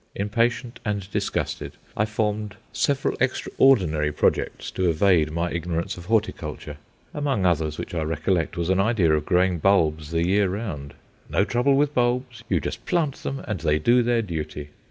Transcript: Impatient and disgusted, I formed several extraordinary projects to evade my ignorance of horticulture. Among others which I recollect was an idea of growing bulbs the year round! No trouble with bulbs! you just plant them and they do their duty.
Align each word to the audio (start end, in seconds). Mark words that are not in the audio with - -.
Impatient 0.15 0.79
and 0.83 1.11
disgusted, 1.11 1.73
I 1.95 2.05
formed 2.05 2.55
several 2.73 3.15
extraordinary 3.19 4.11
projects 4.11 4.71
to 4.71 4.89
evade 4.89 5.29
my 5.31 5.51
ignorance 5.51 5.95
of 5.95 6.05
horticulture. 6.05 6.77
Among 7.13 7.45
others 7.45 7.77
which 7.77 7.93
I 7.93 8.01
recollect 8.01 8.57
was 8.57 8.69
an 8.71 8.79
idea 8.79 9.13
of 9.13 9.25
growing 9.25 9.59
bulbs 9.59 10.09
the 10.09 10.25
year 10.25 10.49
round! 10.49 10.95
No 11.29 11.43
trouble 11.45 11.75
with 11.75 11.93
bulbs! 11.93 12.43
you 12.49 12.59
just 12.59 12.83
plant 12.87 13.17
them 13.17 13.43
and 13.47 13.59
they 13.59 13.77
do 13.77 14.01
their 14.01 14.23
duty. 14.23 14.69